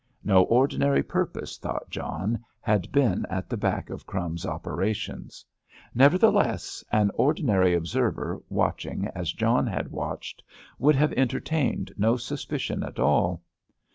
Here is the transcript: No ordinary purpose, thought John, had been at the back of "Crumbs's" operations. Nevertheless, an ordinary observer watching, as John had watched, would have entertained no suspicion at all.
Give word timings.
No 0.23 0.41
ordinary 0.45 1.03
purpose, 1.03 1.59
thought 1.59 1.91
John, 1.91 2.43
had 2.59 2.91
been 2.91 3.23
at 3.29 3.51
the 3.51 3.55
back 3.55 3.91
of 3.91 4.07
"Crumbs's" 4.07 4.47
operations. 4.47 5.45
Nevertheless, 5.93 6.83
an 6.91 7.11
ordinary 7.13 7.75
observer 7.75 8.41
watching, 8.49 9.09
as 9.13 9.31
John 9.31 9.67
had 9.67 9.91
watched, 9.91 10.41
would 10.79 10.95
have 10.95 11.13
entertained 11.13 11.93
no 11.99 12.17
suspicion 12.17 12.81
at 12.81 12.97
all. 12.97 13.43